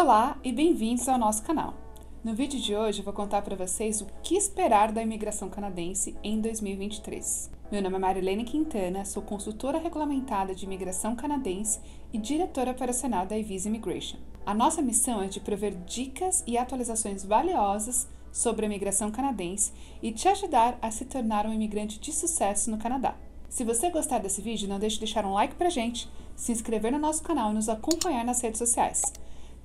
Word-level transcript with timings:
Olá 0.00 0.38
e 0.44 0.52
bem-vindos 0.52 1.08
ao 1.08 1.18
nosso 1.18 1.42
canal. 1.42 1.74
No 2.22 2.32
vídeo 2.32 2.60
de 2.60 2.76
hoje 2.76 3.00
eu 3.00 3.04
vou 3.04 3.12
contar 3.12 3.42
para 3.42 3.56
vocês 3.56 4.00
o 4.00 4.06
que 4.22 4.36
esperar 4.36 4.92
da 4.92 5.02
imigração 5.02 5.50
canadense 5.50 6.16
em 6.22 6.40
2023. 6.40 7.50
Meu 7.72 7.82
nome 7.82 7.96
é 7.96 7.98
Marilene 7.98 8.44
Quintana, 8.44 9.04
sou 9.04 9.24
consultora 9.24 9.76
regulamentada 9.76 10.54
de 10.54 10.64
imigração 10.64 11.16
canadense 11.16 11.80
e 12.12 12.18
diretora 12.18 12.70
operacional 12.70 13.26
da 13.26 13.36
Visa 13.42 13.68
Immigration. 13.68 14.18
A 14.46 14.54
nossa 14.54 14.80
missão 14.80 15.20
é 15.20 15.26
de 15.26 15.40
prover 15.40 15.74
dicas 15.84 16.44
e 16.46 16.56
atualizações 16.56 17.24
valiosas 17.24 18.06
sobre 18.30 18.66
a 18.66 18.68
imigração 18.68 19.10
canadense 19.10 19.72
e 20.00 20.12
te 20.12 20.28
ajudar 20.28 20.78
a 20.80 20.92
se 20.92 21.06
tornar 21.06 21.44
um 21.44 21.52
imigrante 21.52 21.98
de 21.98 22.12
sucesso 22.12 22.70
no 22.70 22.78
Canadá. 22.78 23.16
Se 23.48 23.64
você 23.64 23.90
gostar 23.90 24.20
desse 24.20 24.40
vídeo, 24.40 24.68
não 24.68 24.78
deixe 24.78 24.94
de 24.94 25.06
deixar 25.06 25.26
um 25.26 25.32
like 25.32 25.56
pra 25.56 25.68
gente, 25.68 26.08
se 26.36 26.52
inscrever 26.52 26.92
no 26.92 27.00
nosso 27.00 27.20
canal 27.20 27.50
e 27.50 27.54
nos 27.54 27.68
acompanhar 27.68 28.24
nas 28.24 28.40
redes 28.40 28.60
sociais. 28.60 29.02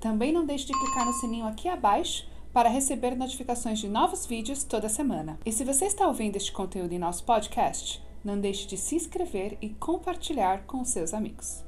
Também 0.04 0.34
não 0.34 0.46
deixe 0.46 0.66
de 0.66 0.74
clicar 0.74 1.06
no 1.06 1.14
sininho 1.14 1.48
aqui 1.48 1.70
abaixo 1.70 2.28
para 2.52 2.68
receber 2.68 3.16
notificações 3.16 3.80
de 3.80 3.88
novos 3.88 4.26
vídeos 4.26 4.62
toda 4.66 4.90
semana. 4.90 5.40
E 5.46 5.52
se 5.54 5.64
você 5.64 5.86
está 5.86 6.06
ouvindo 6.06 6.36
este 6.36 6.52
conteúdo 6.52 6.92
em 6.92 7.00
nosso 7.00 7.24
podcast, 7.24 8.04
não 8.22 8.38
deixe 8.38 8.68
de 8.68 8.76
se 8.76 8.96
inscrever 8.96 9.58
e 9.62 9.70
compartilhar 9.70 10.66
com 10.66 10.84
seus 10.84 11.14
amigos. 11.14 11.64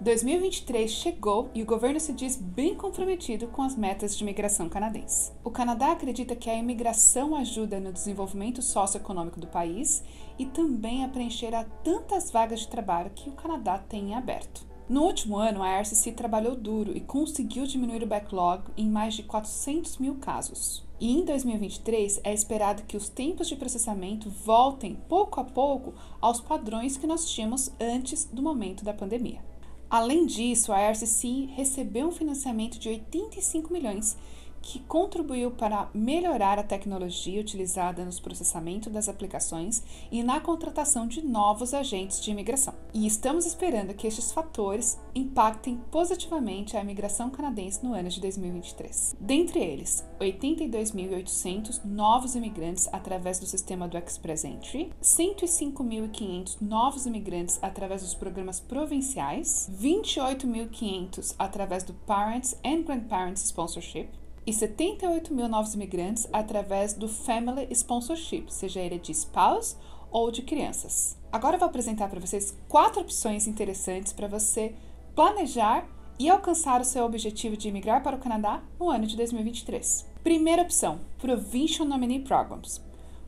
2023 0.00 0.90
chegou 0.90 1.50
e 1.54 1.62
o 1.62 1.66
governo 1.66 2.00
se 2.00 2.14
diz 2.14 2.34
bem 2.34 2.74
comprometido 2.74 3.48
com 3.48 3.60
as 3.60 3.76
metas 3.76 4.16
de 4.16 4.24
imigração 4.24 4.66
canadense. 4.66 5.30
O 5.44 5.50
Canadá 5.50 5.92
acredita 5.92 6.34
que 6.34 6.48
a 6.48 6.56
imigração 6.56 7.36
ajuda 7.36 7.78
no 7.78 7.92
desenvolvimento 7.92 8.62
socioeconômico 8.62 9.38
do 9.38 9.46
país 9.46 10.02
e 10.38 10.46
também 10.46 11.04
a 11.04 11.08
preencher 11.08 11.54
a 11.54 11.64
tantas 11.64 12.30
vagas 12.30 12.60
de 12.60 12.68
trabalho 12.68 13.10
que 13.10 13.28
o 13.28 13.34
Canadá 13.34 13.76
tem 13.76 14.12
em 14.12 14.14
aberto. 14.14 14.66
No 14.88 15.02
último 15.02 15.36
ano, 15.36 15.62
a 15.62 15.78
RCC 15.78 16.12
trabalhou 16.12 16.56
duro 16.56 16.96
e 16.96 17.00
conseguiu 17.00 17.66
diminuir 17.66 18.02
o 18.02 18.06
backlog 18.06 18.70
em 18.78 18.88
mais 18.88 19.12
de 19.12 19.22
400 19.22 19.98
mil 19.98 20.14
casos. 20.14 20.82
E 20.98 21.12
em 21.12 21.26
2023 21.26 22.22
é 22.24 22.32
esperado 22.32 22.84
que 22.84 22.96
os 22.96 23.10
tempos 23.10 23.48
de 23.48 23.54
processamento 23.54 24.30
voltem 24.30 24.96
pouco 25.10 25.40
a 25.40 25.44
pouco 25.44 25.92
aos 26.22 26.40
padrões 26.40 26.96
que 26.96 27.06
nós 27.06 27.30
tínhamos 27.30 27.70
antes 27.78 28.24
do 28.24 28.42
momento 28.42 28.82
da 28.82 28.94
pandemia. 28.94 29.49
Além 29.90 30.24
disso, 30.24 30.72
a 30.72 30.88
RCC 30.88 31.48
recebeu 31.56 32.06
um 32.06 32.12
financiamento 32.12 32.78
de 32.78 32.88
85 32.88 33.72
milhões 33.72 34.16
que 34.62 34.80
contribuiu 34.80 35.50
para 35.50 35.88
melhorar 35.94 36.58
a 36.58 36.62
tecnologia 36.62 37.40
utilizada 37.40 38.04
no 38.04 38.20
processamento 38.20 38.90
das 38.90 39.08
aplicações 39.08 39.82
e 40.10 40.22
na 40.22 40.40
contratação 40.40 41.06
de 41.06 41.22
novos 41.22 41.72
agentes 41.72 42.20
de 42.20 42.30
imigração. 42.30 42.74
E 42.92 43.06
estamos 43.06 43.46
esperando 43.46 43.94
que 43.94 44.06
estes 44.06 44.32
fatores 44.32 44.98
impactem 45.14 45.80
positivamente 45.90 46.76
a 46.76 46.80
imigração 46.80 47.30
canadense 47.30 47.84
no 47.84 47.94
ano 47.94 48.08
de 48.08 48.20
2023. 48.20 49.16
Dentre 49.18 49.60
eles, 49.60 50.04
82.800 50.20 51.84
novos 51.84 52.34
imigrantes 52.34 52.88
através 52.92 53.38
do 53.38 53.46
sistema 53.46 53.88
do 53.88 53.96
Express 53.96 54.44
Entry, 54.44 54.92
105.500 55.02 56.58
novos 56.60 57.06
imigrantes 57.06 57.58
através 57.62 58.02
dos 58.02 58.14
programas 58.14 58.60
provinciais, 58.60 59.70
28.500 59.80 61.34
através 61.38 61.82
do 61.82 61.94
Parents 62.06 62.56
and 62.64 62.82
Grandparents 62.82 63.42
Sponsorship, 63.44 64.08
e 64.50 64.52
78 64.52 65.32
mil 65.32 65.48
novos 65.48 65.74
imigrantes 65.74 66.26
através 66.32 66.92
do 66.92 67.08
Family 67.08 67.68
Sponsorship, 67.70 68.46
seja 68.48 68.80
ele 68.80 68.98
de 68.98 69.12
spouse 69.12 69.76
ou 70.10 70.28
de 70.32 70.42
crianças. 70.42 71.16
Agora 71.30 71.54
eu 71.54 71.60
vou 71.60 71.68
apresentar 71.68 72.08
para 72.08 72.18
vocês 72.18 72.58
quatro 72.68 73.00
opções 73.00 73.46
interessantes 73.46 74.12
para 74.12 74.26
você 74.26 74.74
planejar 75.14 75.86
e 76.18 76.28
alcançar 76.28 76.80
o 76.80 76.84
seu 76.84 77.04
objetivo 77.04 77.56
de 77.56 77.68
imigrar 77.68 78.02
para 78.02 78.16
o 78.16 78.18
Canadá 78.18 78.60
no 78.78 78.90
ano 78.90 79.06
de 79.06 79.16
2023. 79.16 80.04
Primeira 80.24 80.62
opção: 80.62 80.98
Provincial 81.18 81.86
Nominee 81.86 82.18
Programs. 82.18 82.80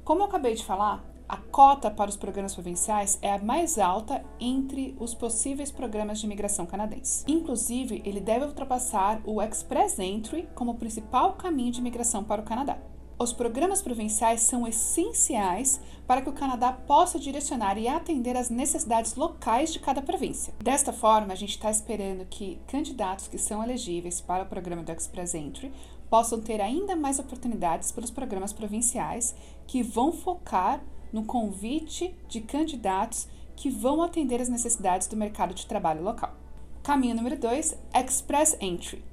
Como 0.05 0.23
eu 0.23 0.27
acabei 0.27 0.57
de 0.57 0.65
falar, 0.65 1.05
a 1.33 1.39
cota 1.39 1.91
para 1.91 2.11
os 2.11 2.17
programas 2.17 2.53
provinciais 2.53 3.19
é 3.23 3.33
a 3.33 3.39
mais 3.39 3.79
alta 3.79 4.23
entre 4.39 4.95
os 5.01 5.15
possíveis 5.15 5.73
programas 5.73 6.19
de 6.19 6.27
imigração 6.27 6.67
canadense. 6.67 7.25
Inclusive, 7.27 8.03
ele 8.05 8.21
deve 8.21 8.45
ultrapassar 8.45 9.19
o 9.25 9.41
Express 9.41 9.99
Entry 9.99 10.47
como 10.55 10.75
principal 10.75 11.33
caminho 11.33 11.73
de 11.73 11.81
imigração 11.81 12.23
para 12.23 12.43
o 12.43 12.45
Canadá. 12.45 12.77
Os 13.19 13.33
programas 13.33 13.81
provinciais 13.81 14.43
são 14.43 14.67
essenciais 14.67 15.81
para 16.07 16.21
que 16.21 16.29
o 16.29 16.35
Canadá 16.35 16.71
possa 16.71 17.19
direcionar 17.19 17.79
e 17.79 17.89
atender 17.89 18.37
às 18.37 18.51
necessidades 18.51 19.15
locais 19.15 19.73
de 19.73 19.79
cada 19.79 20.03
província. 20.03 20.53
Desta 20.63 20.93
forma, 20.93 21.33
a 21.33 21.37
gente 21.37 21.57
está 21.57 21.71
esperando 21.71 22.27
que 22.27 22.61
candidatos 22.67 23.27
que 23.27 23.39
são 23.39 23.65
elegíveis 23.65 24.21
para 24.21 24.43
o 24.43 24.49
programa 24.49 24.83
do 24.83 24.93
Express 24.93 25.35
Entry 25.35 25.73
possam 26.11 26.43
ter 26.43 26.61
ainda 26.61 26.95
mais 26.95 27.19
oportunidades 27.19 27.91
pelos 27.91 28.11
programas 28.11 28.53
provinciais 28.53 29.35
que 29.67 29.83
vão 29.83 30.13
focar 30.13 30.85
no 31.13 31.25
convite 31.25 32.15
de 32.29 32.41
candidatos 32.41 33.29
que 33.55 33.71
vão 33.71 34.03
atender 34.03 34.41
as 34.41 34.49
necessidades 34.49 35.07
do 35.07 35.17
mercado 35.17 35.55
de 35.55 35.67
trabalho 35.67 36.03
local. 36.03 36.35
Caminho 36.83 37.15
número 37.15 37.39
2, 37.39 37.77
Express 37.95 38.57
Entry. 38.61 39.05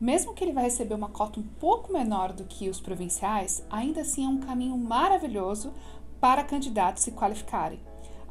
Mesmo 0.00 0.32
que 0.32 0.42
ele 0.42 0.52
vai 0.52 0.64
receber 0.64 0.94
uma 0.94 1.10
cota 1.10 1.38
um 1.38 1.42
pouco 1.42 1.92
menor 1.92 2.32
do 2.32 2.44
que 2.44 2.68
os 2.68 2.80
provinciais, 2.80 3.62
ainda 3.70 4.00
assim 4.00 4.24
é 4.24 4.28
um 4.28 4.38
caminho 4.38 4.76
maravilhoso 4.78 5.72
para 6.18 6.42
candidatos 6.42 7.02
se 7.02 7.12
qualificarem. 7.12 7.78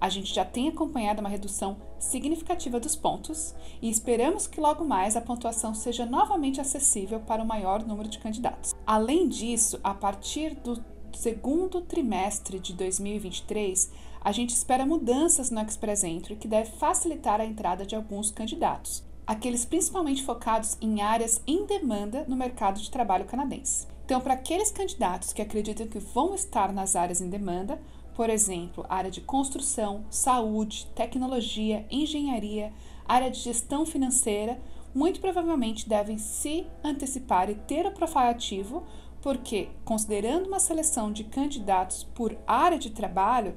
A 0.02 0.08
gente 0.08 0.34
já 0.34 0.46
tem 0.46 0.70
acompanhado 0.70 1.20
uma 1.20 1.30
redução 1.30 1.78
significativa 2.00 2.80
dos 2.80 2.96
pontos 2.96 3.54
e 3.82 3.90
esperamos 3.90 4.48
que 4.48 4.62
logo 4.62 4.86
mais 4.86 5.18
a 5.18 5.22
pontuação 5.22 5.74
seja 5.74 6.06
novamente 6.06 6.62
acessível 6.62 7.20
para 7.20 7.44
o 7.44 7.46
maior 7.46 7.84
número 7.86 8.08
de 8.08 8.18
candidatos. 8.18 8.74
Além 8.88 9.28
disso, 9.28 9.80
a 9.84 9.94
partir 9.94 10.56
do 10.56 10.82
segundo 11.18 11.82
trimestre 11.82 12.60
de 12.60 12.74
2023, 12.74 13.92
a 14.22 14.32
gente 14.32 14.52
espera 14.52 14.86
mudanças 14.86 15.50
no 15.50 15.62
Express 15.62 16.04
Entry 16.04 16.36
que 16.36 16.48
deve 16.48 16.72
facilitar 16.72 17.40
a 17.40 17.46
entrada 17.46 17.86
de 17.86 17.96
alguns 17.96 18.32
candidatos, 18.32 19.04
aqueles 19.26 19.66
principalmente 19.66 20.24
focados 20.24 20.78
em 20.82 21.02
áreas 21.02 21.42
em 21.48 21.66
demanda 21.66 22.26
no 22.28 22.36
mercado 22.36 22.80
de 22.80 22.92
trabalho 22.92 23.26
canadense. 23.26 23.88
Então, 24.06 24.20
para 24.20 24.34
aqueles 24.34 24.72
candidatos 24.72 25.32
que 25.32 25.42
acreditam 25.42 25.88
que 25.88 26.00
vão 26.00 26.34
estar 26.34 26.74
nas 26.74 26.96
áreas 26.96 27.22
em 27.22 27.30
demanda, 27.30 27.80
por 28.16 28.30
exemplo, 28.30 28.86
área 28.90 29.12
de 29.12 29.22
construção, 29.22 30.04
saúde, 30.10 30.88
tecnologia, 30.96 31.86
engenharia, 31.90 32.74
área 33.08 33.32
de 33.32 33.40
gestão 33.40 33.86
financeira, 33.86 34.60
muito 34.94 35.20
provavelmente 35.20 35.88
devem 35.88 36.18
se 36.18 36.66
antecipar 36.84 37.50
e 37.50 37.56
ter 37.56 37.86
o 37.86 37.92
profile 37.92 38.30
ativo 38.30 38.84
porque, 39.22 39.70
considerando 39.84 40.48
uma 40.48 40.60
seleção 40.60 41.12
de 41.12 41.24
candidatos 41.24 42.04
por 42.04 42.38
área 42.48 42.80
de 42.80 42.90
trabalho, 42.90 43.56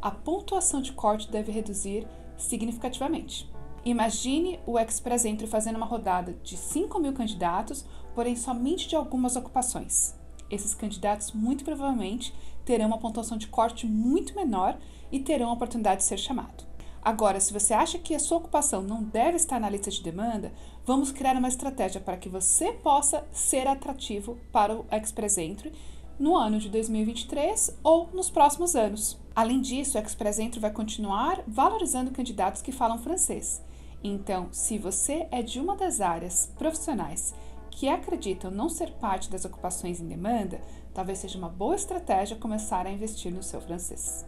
a 0.00 0.10
pontuação 0.10 0.80
de 0.82 0.92
corte 0.92 1.30
deve 1.30 1.52
reduzir 1.52 2.06
significativamente. 2.36 3.50
Imagine 3.84 4.60
o 4.66 4.78
Express 4.78 5.24
Entry 5.24 5.46
fazendo 5.46 5.76
uma 5.76 5.86
rodada 5.86 6.36
de 6.42 6.56
5 6.56 6.98
mil 6.98 7.12
candidatos, 7.12 7.84
porém 8.14 8.34
somente 8.34 8.88
de 8.88 8.96
algumas 8.96 9.36
ocupações. 9.36 10.14
Esses 10.50 10.74
candidatos 10.74 11.32
muito 11.32 11.64
provavelmente 11.64 12.34
terão 12.64 12.86
uma 12.86 12.98
pontuação 12.98 13.36
de 13.36 13.46
corte 13.46 13.86
muito 13.86 14.34
menor 14.34 14.78
e 15.12 15.20
terão 15.20 15.50
a 15.50 15.52
oportunidade 15.52 15.98
de 15.98 16.04
ser 16.04 16.18
chamado. 16.18 16.64
Agora, 17.04 17.38
se 17.38 17.52
você 17.52 17.74
acha 17.74 17.98
que 17.98 18.14
a 18.14 18.18
sua 18.18 18.38
ocupação 18.38 18.80
não 18.80 19.02
deve 19.02 19.36
estar 19.36 19.60
na 19.60 19.68
lista 19.68 19.90
de 19.90 20.02
demanda, 20.02 20.50
vamos 20.86 21.12
criar 21.12 21.36
uma 21.36 21.48
estratégia 21.48 22.00
para 22.00 22.16
que 22.16 22.30
você 22.30 22.72
possa 22.72 23.26
ser 23.30 23.66
atrativo 23.66 24.38
para 24.50 24.74
o 24.74 24.86
Express 24.90 25.36
Entry 25.36 25.70
no 26.18 26.34
ano 26.34 26.58
de 26.58 26.70
2023 26.70 27.78
ou 27.82 28.08
nos 28.14 28.30
próximos 28.30 28.74
anos. 28.74 29.20
Além 29.36 29.60
disso, 29.60 29.98
o 29.98 30.00
Express 30.00 30.38
Entry 30.38 30.60
vai 30.60 30.70
continuar 30.70 31.44
valorizando 31.46 32.10
candidatos 32.10 32.62
que 32.62 32.72
falam 32.72 32.96
francês. 32.96 33.62
Então, 34.02 34.48
se 34.50 34.78
você 34.78 35.28
é 35.30 35.42
de 35.42 35.60
uma 35.60 35.76
das 35.76 36.00
áreas 36.00 36.50
profissionais 36.56 37.34
que 37.70 37.86
acreditam 37.86 38.50
não 38.50 38.70
ser 38.70 38.92
parte 38.92 39.28
das 39.28 39.44
ocupações 39.44 40.00
em 40.00 40.08
demanda, 40.08 40.62
talvez 40.94 41.18
seja 41.18 41.36
uma 41.36 41.50
boa 41.50 41.74
estratégia 41.74 42.36
começar 42.36 42.86
a 42.86 42.90
investir 42.90 43.30
no 43.30 43.42
seu 43.42 43.60
francês. 43.60 44.24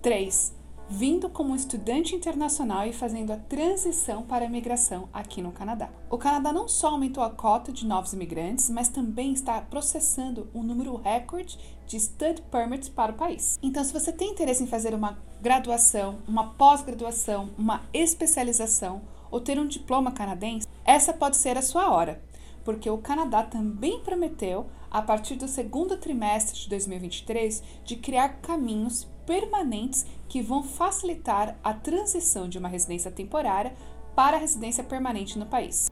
3 0.00 0.63
vindo 0.88 1.28
como 1.28 1.56
estudante 1.56 2.14
internacional 2.14 2.86
e 2.86 2.92
fazendo 2.92 3.32
a 3.32 3.36
transição 3.36 4.22
para 4.22 4.44
a 4.44 4.48
imigração 4.48 5.08
aqui 5.12 5.40
no 5.40 5.52
Canadá. 5.52 5.90
O 6.10 6.18
Canadá 6.18 6.52
não 6.52 6.68
só 6.68 6.88
aumentou 6.88 7.22
a 7.22 7.30
cota 7.30 7.72
de 7.72 7.86
novos 7.86 8.12
imigrantes, 8.12 8.68
mas 8.70 8.88
também 8.88 9.32
está 9.32 9.60
processando 9.60 10.48
um 10.54 10.62
número 10.62 10.96
recorde 10.96 11.58
de 11.86 11.98
Stud 11.98 12.42
Permits 12.50 12.88
para 12.88 13.12
o 13.12 13.16
país. 13.16 13.58
Então, 13.62 13.82
se 13.82 13.92
você 13.92 14.12
tem 14.12 14.30
interesse 14.30 14.62
em 14.62 14.66
fazer 14.66 14.94
uma 14.94 15.18
graduação, 15.40 16.18
uma 16.26 16.54
pós-graduação, 16.54 17.50
uma 17.58 17.82
especialização 17.92 19.02
ou 19.30 19.40
ter 19.40 19.58
um 19.58 19.66
diploma 19.66 20.12
canadense, 20.12 20.66
essa 20.84 21.12
pode 21.12 21.36
ser 21.36 21.58
a 21.58 21.62
sua 21.62 21.90
hora, 21.90 22.22
porque 22.64 22.88
o 22.88 22.98
Canadá 22.98 23.42
também 23.42 24.00
prometeu, 24.00 24.66
a 24.90 25.02
partir 25.02 25.36
do 25.36 25.46
segundo 25.46 25.96
trimestre 25.96 26.58
de 26.60 26.68
2023, 26.68 27.62
de 27.84 27.96
criar 27.96 28.40
caminhos 28.40 29.06
permanentes 29.26 30.06
que 30.28 30.42
vão 30.42 30.62
facilitar 30.62 31.58
a 31.62 31.74
transição 31.74 32.48
de 32.48 32.58
uma 32.58 32.68
residência 32.68 33.10
temporária 33.10 33.74
para 34.14 34.36
a 34.36 34.40
residência 34.40 34.82
permanente 34.82 35.38
no 35.38 35.46
país. 35.46 35.90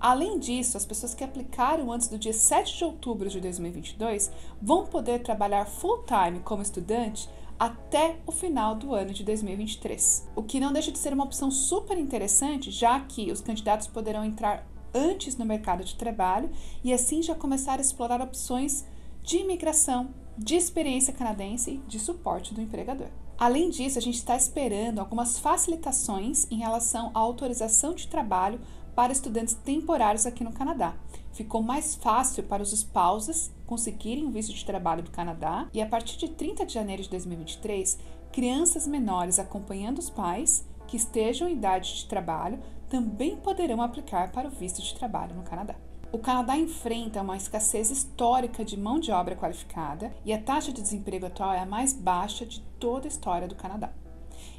Além 0.00 0.38
disso, 0.38 0.78
as 0.78 0.86
pessoas 0.86 1.14
que 1.14 1.22
aplicaram 1.22 1.92
antes 1.92 2.08
do 2.08 2.18
dia 2.18 2.32
7 2.32 2.78
de 2.78 2.84
outubro 2.84 3.28
de 3.28 3.38
2022 3.38 4.30
vão 4.60 4.86
poder 4.86 5.22
trabalhar 5.22 5.66
full-time 5.66 6.40
como 6.40 6.62
estudante 6.62 7.28
até 7.58 8.16
o 8.26 8.32
final 8.32 8.74
do 8.74 8.94
ano 8.94 9.12
de 9.12 9.22
2023. 9.22 10.30
O 10.34 10.42
que 10.42 10.58
não 10.58 10.72
deixa 10.72 10.90
de 10.90 10.96
ser 10.96 11.12
uma 11.12 11.24
opção 11.24 11.50
super 11.50 11.98
interessante, 11.98 12.70
já 12.70 12.98
que 13.00 13.30
os 13.30 13.42
candidatos 13.42 13.86
poderão 13.86 14.24
entrar 14.24 14.66
antes 14.94 15.36
no 15.36 15.44
mercado 15.44 15.84
de 15.84 15.94
trabalho 15.96 16.50
e 16.82 16.92
assim 16.92 17.22
já 17.22 17.34
começar 17.34 17.78
a 17.78 17.82
explorar 17.82 18.20
opções 18.20 18.84
de 19.22 19.38
imigração, 19.38 20.10
de 20.36 20.56
experiência 20.56 21.12
canadense 21.12 21.72
e 21.72 21.76
de 21.88 21.98
suporte 21.98 22.54
do 22.54 22.60
empregador. 22.60 23.08
Além 23.38 23.70
disso, 23.70 23.98
a 23.98 24.02
gente 24.02 24.16
está 24.16 24.36
esperando 24.36 24.98
algumas 24.98 25.38
facilitações 25.38 26.46
em 26.50 26.58
relação 26.58 27.10
à 27.14 27.18
autorização 27.18 27.94
de 27.94 28.06
trabalho 28.06 28.60
para 28.94 29.12
estudantes 29.12 29.54
temporários 29.54 30.26
aqui 30.26 30.44
no 30.44 30.52
Canadá. 30.52 30.94
Ficou 31.32 31.62
mais 31.62 31.94
fácil 31.94 32.42
para 32.42 32.62
os 32.62 32.72
spouses 32.72 33.50
conseguirem 33.66 34.26
o 34.26 34.30
visto 34.30 34.52
de 34.52 34.64
trabalho 34.64 35.02
do 35.02 35.10
Canadá 35.10 35.68
e 35.72 35.80
a 35.80 35.86
partir 35.86 36.18
de 36.18 36.28
30 36.28 36.66
de 36.66 36.74
janeiro 36.74 37.02
de 37.02 37.08
2023, 37.08 37.98
crianças 38.32 38.86
menores 38.86 39.38
acompanhando 39.38 39.98
os 39.98 40.10
pais 40.10 40.66
que 40.90 40.96
estejam 40.96 41.48
em 41.48 41.52
idade 41.52 41.94
de 41.94 42.06
trabalho 42.06 42.58
também 42.88 43.36
poderão 43.36 43.80
aplicar 43.80 44.32
para 44.32 44.48
o 44.48 44.50
visto 44.50 44.82
de 44.82 44.92
trabalho 44.92 45.36
no 45.36 45.44
Canadá. 45.44 45.76
O 46.10 46.18
Canadá 46.18 46.56
enfrenta 46.56 47.22
uma 47.22 47.36
escassez 47.36 47.92
histórica 47.92 48.64
de 48.64 48.76
mão 48.76 48.98
de 48.98 49.12
obra 49.12 49.36
qualificada 49.36 50.12
e 50.24 50.32
a 50.32 50.42
taxa 50.42 50.72
de 50.72 50.82
desemprego 50.82 51.26
atual 51.26 51.52
é 51.52 51.60
a 51.60 51.66
mais 51.66 51.92
baixa 51.92 52.44
de 52.44 52.60
toda 52.80 53.06
a 53.06 53.08
história 53.08 53.46
do 53.46 53.54
Canadá. 53.54 53.92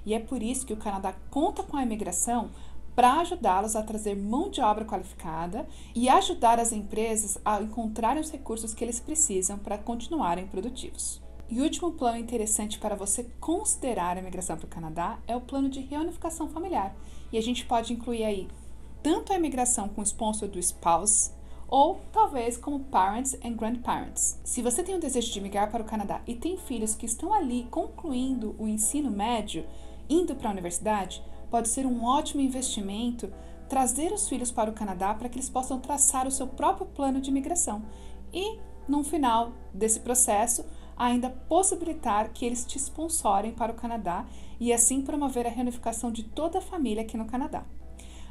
E 0.06 0.14
é 0.14 0.20
por 0.20 0.42
isso 0.42 0.66
que 0.66 0.72
o 0.72 0.78
Canadá 0.78 1.14
conta 1.30 1.64
com 1.64 1.76
a 1.76 1.84
imigração 1.84 2.52
para 2.96 3.20
ajudá-los 3.20 3.76
a 3.76 3.84
trazer 3.84 4.16
mão 4.16 4.50
de 4.50 4.62
obra 4.62 4.86
qualificada 4.86 5.68
e 5.94 6.08
ajudar 6.08 6.62
as 6.62 6.72
empresas 6.72 7.38
a 7.44 7.62
encontrarem 7.62 8.22
os 8.22 8.32
recursos 8.32 8.74
que 8.74 8.86
eles 8.86 9.02
precisam 9.02 9.58
para 9.58 9.78
continuarem 9.78 10.48
produtivos. 10.48 11.22
E 11.52 11.60
o 11.60 11.64
último 11.64 11.92
plano 11.92 12.18
interessante 12.18 12.80
para 12.80 12.96
você 12.96 13.26
considerar 13.42 14.18
a 14.18 14.22
migração 14.22 14.56
para 14.56 14.66
o 14.66 14.70
Canadá 14.70 15.20
é 15.28 15.36
o 15.36 15.42
plano 15.42 15.68
de 15.68 15.82
reunificação 15.82 16.48
familiar. 16.48 16.96
E 17.30 17.38
a 17.38 17.42
gente 17.42 17.66
pode 17.66 17.92
incluir 17.92 18.24
aí 18.24 18.48
tanto 19.04 19.34
a 19.34 19.36
imigração 19.36 19.90
com 19.90 20.00
o 20.00 20.04
sponsor 20.06 20.48
do 20.48 20.58
spouse, 20.60 21.32
ou 21.68 22.00
talvez 22.14 22.56
como 22.56 22.80
parents 22.86 23.38
and 23.44 23.54
grandparents. 23.54 24.40
Se 24.46 24.62
você 24.62 24.82
tem 24.82 24.96
o 24.96 25.00
desejo 25.00 25.30
de 25.30 25.42
migrar 25.42 25.70
para 25.70 25.82
o 25.82 25.86
Canadá 25.86 26.22
e 26.26 26.36
tem 26.36 26.58
filhos 26.58 26.96
que 26.96 27.06
estão 27.06 27.34
ali 27.34 27.68
concluindo 27.70 28.56
o 28.58 28.66
ensino 28.66 29.12
médio, 29.12 29.66
indo 30.10 30.34
para 30.36 30.48
a 30.48 30.54
universidade, 30.54 31.22
pode 31.50 31.68
ser 31.68 31.86
um 31.86 32.06
ótimo 32.06 32.42
investimento 32.42 33.30
trazer 33.68 34.14
os 34.14 34.30
filhos 34.30 34.52
para 34.54 34.70
o 34.70 34.74
Canadá 34.74 35.14
para 35.14 35.28
que 35.28 35.36
eles 35.38 35.50
possam 35.50 35.82
traçar 35.82 36.26
o 36.26 36.32
seu 36.32 36.48
próprio 36.48 36.88
plano 36.88 37.20
de 37.20 37.30
imigração 37.30 37.84
e, 38.34 38.58
no 38.88 39.04
final 39.04 39.52
desse 39.74 40.00
processo, 40.00 40.66
ainda 41.02 41.32
possibilitar 41.32 42.30
que 42.32 42.46
eles 42.46 42.64
te 42.64 42.78
sponsorem 42.78 43.52
para 43.52 43.72
o 43.72 43.76
Canadá 43.76 44.24
e 44.60 44.72
assim 44.72 45.02
promover 45.02 45.48
a 45.48 45.50
reunificação 45.50 46.12
de 46.12 46.22
toda 46.22 46.60
a 46.60 46.62
família 46.62 47.02
aqui 47.02 47.18
no 47.18 47.26
Canadá. 47.26 47.66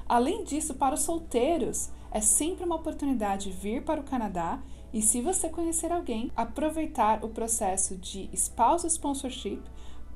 Além 0.08 0.44
disso, 0.44 0.75
para 0.75 0.94
os 0.94 1.02
solteiros, 1.02 1.90
é 2.12 2.20
sempre 2.20 2.64
uma 2.64 2.76
oportunidade 2.76 3.50
vir 3.50 3.82
para 3.82 4.00
o 4.00 4.05
Canadá 4.05 4.62
e, 4.93 5.02
se 5.02 5.20
você 5.20 5.49
conhecer 5.49 5.90
alguém, 5.90 6.31
aproveitar 6.37 7.25
o 7.25 7.31
processo 7.31 7.96
de 7.96 8.31
spouse 8.32 8.87
sponsorship 8.87 9.62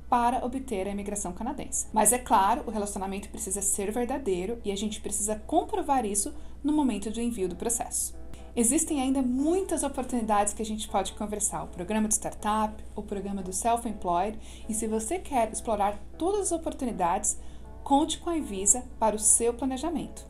para 0.08 0.44
obter 0.44 0.86
a 0.86 0.92
imigração 0.92 1.32
canadense. 1.32 1.88
Mas 1.92 2.12
é 2.12 2.18
claro, 2.18 2.62
o 2.68 2.70
relacionamento 2.70 3.30
precisa 3.30 3.60
ser 3.60 3.90
verdadeiro 3.90 4.60
e 4.64 4.70
a 4.70 4.76
gente 4.76 5.00
precisa 5.00 5.34
comprovar 5.34 6.06
isso 6.06 6.32
no 6.62 6.72
momento 6.72 7.10
do 7.10 7.20
envio 7.20 7.48
do 7.48 7.56
processo. 7.56 8.23
Existem 8.56 9.00
ainda 9.00 9.20
muitas 9.20 9.82
oportunidades 9.82 10.54
que 10.54 10.62
a 10.62 10.64
gente 10.64 10.86
pode 10.88 11.12
conversar: 11.14 11.64
o 11.64 11.68
programa 11.68 12.06
de 12.06 12.14
startup, 12.14 12.72
o 12.94 13.02
programa 13.02 13.42
do 13.42 13.52
self-employed, 13.52 14.38
e 14.68 14.74
se 14.74 14.86
você 14.86 15.18
quer 15.18 15.52
explorar 15.52 15.98
todas 16.16 16.40
as 16.40 16.52
oportunidades, 16.52 17.36
conte 17.82 18.18
com 18.18 18.30
a 18.30 18.36
Evisa 18.36 18.84
para 18.98 19.16
o 19.16 19.18
seu 19.18 19.52
planejamento. 19.52 20.24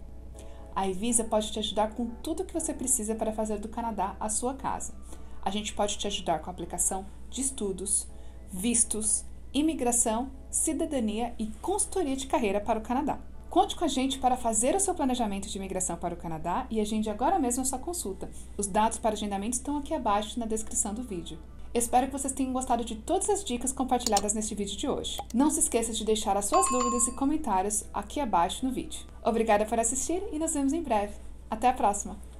A 0.74 0.88
Evisa 0.88 1.22
pode 1.22 1.52
te 1.52 1.58
ajudar 1.58 1.94
com 1.94 2.06
tudo 2.06 2.42
o 2.42 2.46
que 2.46 2.54
você 2.54 2.72
precisa 2.72 3.14
para 3.14 3.32
fazer 3.32 3.58
do 3.58 3.68
Canadá 3.68 4.16
a 4.18 4.30
sua 4.30 4.54
casa. 4.54 4.94
A 5.42 5.50
gente 5.50 5.74
pode 5.74 5.98
te 5.98 6.06
ajudar 6.06 6.40
com 6.40 6.48
a 6.48 6.52
aplicação 6.52 7.04
de 7.28 7.42
estudos, 7.42 8.08
vistos, 8.50 9.24
imigração, 9.52 10.30
cidadania 10.50 11.34
e 11.38 11.46
consultoria 11.60 12.16
de 12.16 12.26
carreira 12.26 12.60
para 12.60 12.78
o 12.78 12.82
Canadá. 12.82 13.18
Conte 13.54 13.76
com 13.76 13.84
a 13.84 13.88
gente 13.88 14.18
para 14.18 14.36
fazer 14.36 14.74
o 14.74 14.80
seu 14.80 14.96
planejamento 14.96 15.48
de 15.48 15.56
imigração 15.58 15.96
para 15.96 16.12
o 16.12 16.16
Canadá 16.16 16.66
e 16.68 16.80
agende 16.80 17.08
agora 17.08 17.38
mesmo 17.38 17.62
a 17.62 17.64
sua 17.64 17.78
consulta. 17.78 18.28
Os 18.58 18.66
dados 18.66 18.98
para 18.98 19.12
agendamento 19.12 19.54
estão 19.54 19.76
aqui 19.76 19.94
abaixo 19.94 20.40
na 20.40 20.44
descrição 20.44 20.92
do 20.92 21.04
vídeo. 21.04 21.38
Espero 21.72 22.08
que 22.08 22.12
vocês 22.12 22.32
tenham 22.32 22.52
gostado 22.52 22.84
de 22.84 22.96
todas 22.96 23.30
as 23.30 23.44
dicas 23.44 23.72
compartilhadas 23.72 24.34
neste 24.34 24.56
vídeo 24.56 24.76
de 24.76 24.88
hoje. 24.88 25.20
Não 25.32 25.50
se 25.50 25.60
esqueça 25.60 25.92
de 25.92 26.04
deixar 26.04 26.36
as 26.36 26.46
suas 26.46 26.68
dúvidas 26.68 27.06
e 27.06 27.12
comentários 27.12 27.84
aqui 27.94 28.18
abaixo 28.18 28.66
no 28.66 28.72
vídeo. 28.72 29.06
Obrigada 29.24 29.64
por 29.64 29.78
assistir 29.78 30.20
e 30.32 30.38
nos 30.40 30.52
vemos 30.52 30.72
em 30.72 30.82
breve. 30.82 31.14
Até 31.48 31.68
a 31.68 31.72
próxima! 31.72 32.33